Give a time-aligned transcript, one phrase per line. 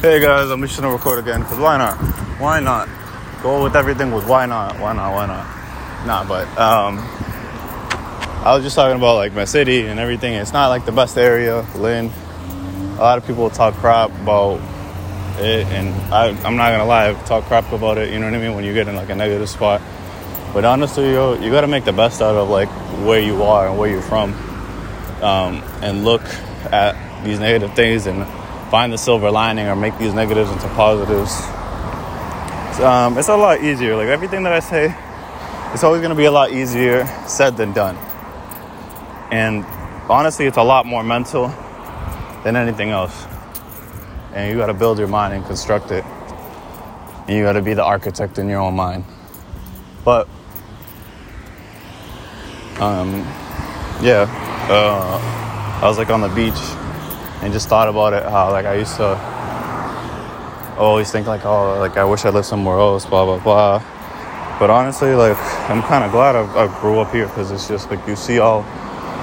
[0.00, 1.96] Hey guys, I'm just gonna record again because why not?
[2.38, 2.88] Why not?
[3.42, 4.78] Go with everything with why not?
[4.78, 5.14] Why not?
[5.14, 6.06] Why not?
[6.06, 6.98] Nah, but um,
[8.44, 10.34] I was just talking about like my city and everything.
[10.34, 12.10] It's not like the best area, Lynn.
[12.96, 14.60] A lot of people talk crap about
[15.38, 18.12] it, and I, I'm not gonna lie, talk crap about it.
[18.12, 18.54] You know what I mean?
[18.54, 19.80] When you get in like a negative spot.
[20.52, 22.68] But honestly, yo, you gotta make the best out of like
[23.06, 24.34] where you are and where you're from,
[25.22, 26.22] um, and look
[26.72, 28.26] at these negative things and
[28.70, 31.32] find the silver lining or make these negatives into positives.
[32.80, 33.96] Um, it's a lot easier.
[33.96, 34.94] Like everything that I say,
[35.72, 37.96] it's always gonna be a lot easier said than done.
[39.30, 39.64] And
[40.10, 41.48] honestly, it's a lot more mental
[42.44, 43.26] than anything else.
[44.32, 46.04] And you gotta build your mind and construct it.
[47.26, 49.04] And you gotta be the architect in your own mind.
[50.04, 50.28] But
[52.80, 53.10] um,
[54.02, 54.26] yeah,
[54.68, 56.60] uh, I was like on the beach
[57.44, 58.22] and just thought about it.
[58.24, 59.14] How like I used to
[60.78, 63.78] always think like, oh, like I wish I lived somewhere else, blah blah blah.
[64.58, 65.36] But honestly, like
[65.68, 68.38] I'm kind of glad I, I grew up here because it's just like you see
[68.38, 68.62] all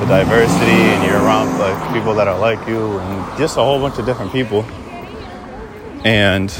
[0.00, 3.80] the diversity and you're around like people that are like you and just a whole
[3.80, 4.64] bunch of different people.
[6.04, 6.54] And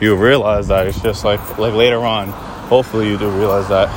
[0.00, 2.28] you realize that it's just like like later on,
[2.68, 3.88] hopefully you do realize that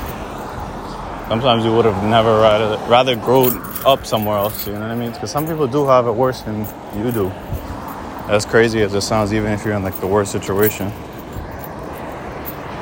[1.28, 4.68] sometimes you would have never rather rather grown up somewhere else.
[4.68, 5.12] You know what I mean?
[5.12, 7.30] Because some people do have it worse than you do.
[8.28, 10.92] As crazy as it sounds, even if you're in like the worst situation.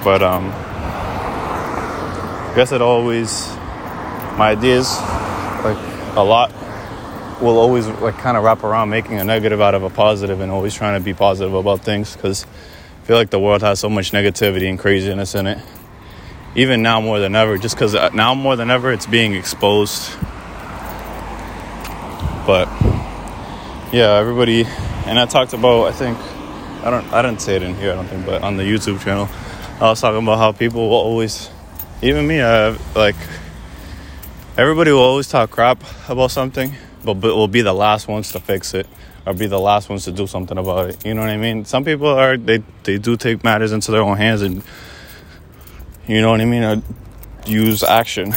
[0.04, 0.52] But um,
[2.52, 3.48] I guess it always
[4.38, 4.98] my ideas
[5.64, 5.78] like
[6.16, 6.52] a lot
[7.42, 10.52] will always like kind of wrap around making a negative out of a positive and
[10.52, 13.89] always trying to be positive about things because I feel like the world has so
[13.89, 15.59] much negativity and craziness in it
[16.56, 20.12] even now more than ever just because uh, now more than ever it's being exposed
[22.45, 22.67] but
[23.92, 24.66] yeah everybody
[25.06, 26.17] and i talked about i think
[26.84, 29.02] i don't i didn't say it in here i don't think but on the youtube
[29.03, 29.28] channel
[29.80, 31.50] i was talking about how people will always
[32.02, 33.16] even me i like
[34.58, 36.73] everybody will always talk crap about something
[37.04, 38.88] but, but will be the last ones to fix it
[39.26, 41.66] or be the last ones to do something about it you know what i mean
[41.66, 44.64] some people are they they do take matters into their own hands and
[46.08, 46.83] you know what I mean?
[47.45, 48.33] Use action.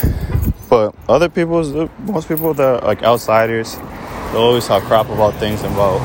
[0.71, 3.77] But other people, most people that like outsiders,
[4.34, 6.00] they always talk crap about things and about,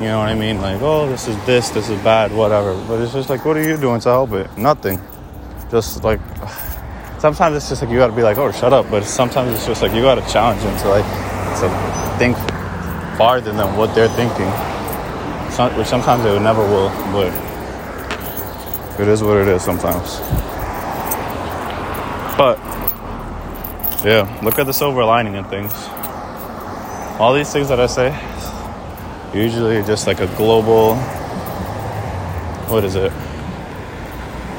[0.00, 0.58] you know what I mean?
[0.62, 2.74] Like, oh, this is this, this is bad, whatever.
[2.88, 4.48] But it's just like, what are you doing to help it?
[4.56, 4.98] Nothing.
[5.70, 6.18] Just like,
[7.18, 8.90] sometimes it's just like you gotta be like, oh, shut up.
[8.90, 11.04] But sometimes it's just like you gotta challenge them to like,
[11.60, 12.38] to think
[13.18, 14.48] farther than what they're thinking.
[15.76, 17.28] which sometimes they never will, but
[18.98, 20.20] it is what it is sometimes.
[22.38, 22.58] But
[24.06, 25.70] yeah, look at the silver lining in things.
[27.22, 28.10] All these things that I say,
[29.32, 30.96] usually just like a global.
[32.66, 33.12] What is it?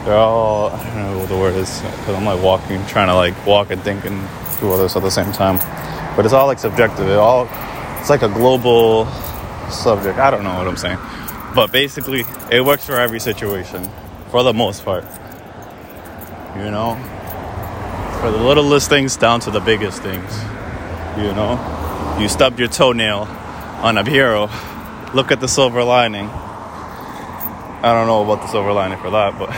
[0.06, 3.16] They're all I don't know what the word is because I'm like walking, trying to
[3.16, 4.18] like walk and think and
[4.62, 5.58] do all this at the same time.
[6.16, 7.06] But it's all like subjective.
[7.10, 7.50] It all
[8.00, 9.08] it's like a global
[9.70, 10.18] subject.
[10.18, 11.00] I don't know what I'm saying,
[11.54, 13.90] but basically, it works for every situation
[14.32, 15.04] for the most part.
[16.56, 16.96] You know,
[18.22, 20.34] for the littlest things down to the biggest things.
[21.18, 21.83] You know,
[22.20, 23.28] you stubbed your toenail
[23.82, 24.50] on a bureau,
[25.14, 26.28] look at the silver lining.
[26.28, 29.50] I don't know about the silver lining for that, but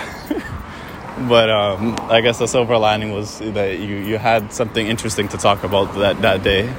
[1.30, 5.38] but um, I guess the silver lining was that you you had something interesting to
[5.38, 6.68] talk about that that day.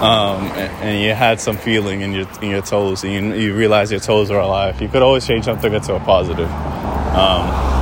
[0.00, 0.46] um,
[0.82, 4.00] and you had some feeling in your in your toes, and you, you realize your
[4.00, 4.80] toes are alive.
[4.82, 6.50] You could always change something into a positive.
[6.50, 7.73] Um,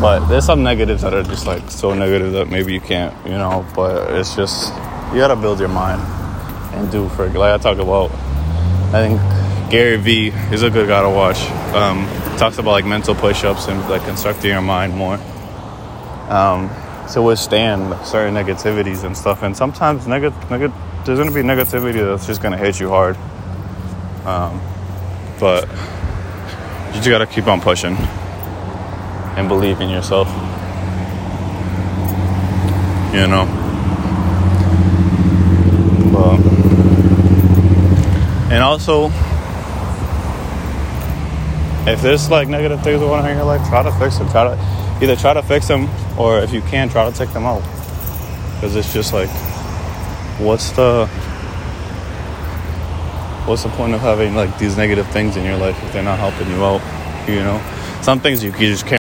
[0.00, 3.32] but there's some negatives that are just like so negative that maybe you can't, you
[3.32, 3.66] know.
[3.74, 4.72] But it's just
[5.12, 6.00] you gotta build your mind
[6.74, 8.10] and do for like I talk about.
[8.92, 9.20] I think
[9.70, 11.40] Gary Vee is a good guy to watch.
[11.74, 12.06] Um,
[12.38, 15.18] talks about like mental push-ups and like constructing your mind more.
[16.28, 16.70] Um,
[17.12, 19.42] to withstand certain negativities and stuff.
[19.42, 20.72] And sometimes neg- neg-
[21.04, 23.16] there's gonna be negativity that's just gonna hit you hard.
[24.24, 24.60] Um,
[25.38, 25.68] but
[26.88, 27.96] you just gotta keep on pushing
[29.36, 30.28] and believe in yourself.
[33.14, 33.46] You know.
[36.12, 36.40] But,
[38.52, 39.10] and also,
[41.90, 44.28] if there's like negative things going on in your life, try to fix them.
[44.30, 45.88] Try to either try to fix them
[46.18, 47.62] or if you can, try to take them out.
[48.54, 49.30] Because it's just like,
[50.38, 51.06] what's the
[53.46, 56.18] what's the point of having like these negative things in your life if they're not
[56.18, 56.82] helping you out?
[57.28, 57.60] You know,
[58.02, 58.98] some things you, you just can't.